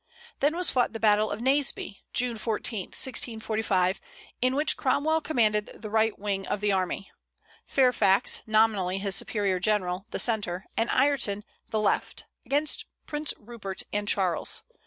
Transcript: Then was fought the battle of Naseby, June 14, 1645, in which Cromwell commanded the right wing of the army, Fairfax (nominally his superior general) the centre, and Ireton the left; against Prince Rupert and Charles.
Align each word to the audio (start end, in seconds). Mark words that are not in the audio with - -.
Then 0.39 0.55
was 0.55 0.71
fought 0.71 0.93
the 0.93 0.99
battle 0.99 1.29
of 1.29 1.41
Naseby, 1.41 2.01
June 2.11 2.35
14, 2.35 2.85
1645, 2.87 4.01
in 4.41 4.55
which 4.55 4.75
Cromwell 4.75 5.21
commanded 5.21 5.79
the 5.79 5.91
right 5.91 6.17
wing 6.17 6.47
of 6.47 6.59
the 6.59 6.71
army, 6.71 7.11
Fairfax 7.67 8.41
(nominally 8.47 8.97
his 8.97 9.15
superior 9.15 9.59
general) 9.59 10.07
the 10.09 10.17
centre, 10.17 10.65
and 10.75 10.89
Ireton 10.89 11.43
the 11.69 11.79
left; 11.79 12.23
against 12.47 12.85
Prince 13.05 13.35
Rupert 13.37 13.83
and 13.93 14.07
Charles. 14.07 14.63